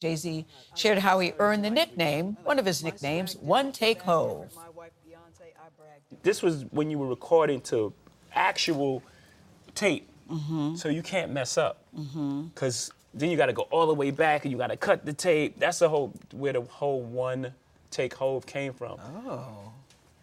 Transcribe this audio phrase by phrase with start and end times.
[0.00, 0.44] Jay Z
[0.74, 4.52] shared how he earned the nickname, one of his nicknames, One Take Hov.
[6.22, 7.92] This was when you were recording to
[8.34, 9.02] actual
[9.74, 10.74] tape, mm-hmm.
[10.76, 11.82] so you can't mess up.
[11.98, 12.48] Mm-hmm.
[12.48, 15.06] Because then you got to go all the way back and you got to cut
[15.06, 15.58] the tape.
[15.58, 17.52] That's the whole where the whole one
[17.90, 18.98] take Hov came from.
[19.26, 19.72] Oh.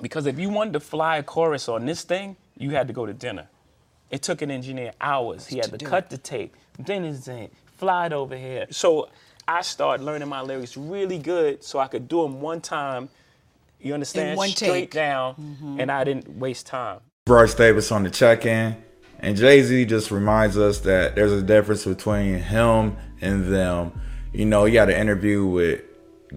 [0.00, 3.04] Because if you wanted to fly a chorus on this thing, you had to go
[3.04, 3.48] to dinner.
[4.10, 5.46] It took an engineer hours.
[5.46, 6.10] he had to to, cut it.
[6.10, 8.66] the tape, then his thing, fly it over here.
[8.70, 9.08] So
[9.46, 13.08] I started learning my lyrics really good so I could do them one time.
[13.80, 14.36] You understand?
[14.36, 14.90] one Straight take.
[14.90, 15.66] Mm-hmm.
[15.68, 17.00] down, and I didn't waste time.
[17.24, 18.76] Brice Davis on the check-in,
[19.20, 24.00] and Jay Z just reminds us that there's a difference between him and them.
[24.32, 25.82] You know, he had an interview with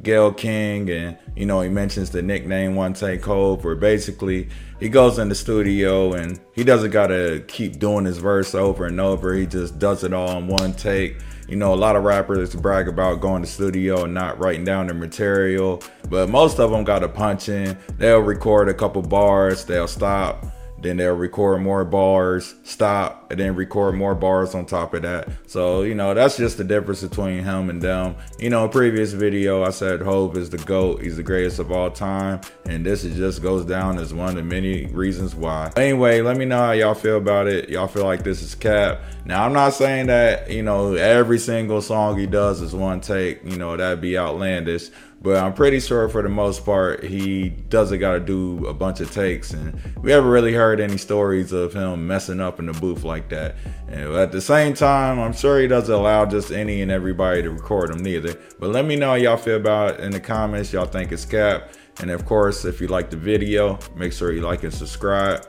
[0.02, 4.50] Gayle King, and you know he mentions the nickname One Take Hov, where basically
[4.80, 9.00] he goes in the studio and he doesn't gotta keep doing his verse over and
[9.00, 9.34] over.
[9.34, 11.18] He just does it all in one take.
[11.48, 14.88] You know, a lot of rappers brag about going to studio and not writing down
[14.88, 17.78] their material, but most of them got a punch in.
[17.98, 20.46] They'll record a couple bars, they'll stop,
[20.82, 25.30] then they'll record more bars, stop, and then record more bars on top of that.
[25.48, 28.16] So, you know, that's just the difference between him and them.
[28.40, 31.02] You know, previous video, I said Hov is the GOAT.
[31.02, 32.42] He's the greatest of all time.
[32.66, 35.72] And this is just goes down as one of the many reasons why.
[35.78, 37.70] Anyway, let me know how y'all feel about it.
[37.70, 39.02] Y'all feel like this is cap.
[39.26, 43.44] Now, I'm not saying that, you know, every single song he does is one take.
[43.44, 44.90] You know, that'd be outlandish.
[45.24, 49.02] But I'm pretty sure for the most part, he doesn't got to do a bunch
[49.02, 49.52] of takes.
[49.52, 53.30] And we haven't really heard any stories of him messing up in the booth like
[53.30, 53.56] that.
[53.88, 57.52] And at the same time, I'm sure he doesn't allow just any and everybody to
[57.52, 58.36] record him neither.
[58.60, 60.74] But let me know how y'all feel about it in the comments.
[60.74, 61.72] Y'all think it's cap.
[62.00, 65.46] And of course, if you like the video, make sure you like and subscribe.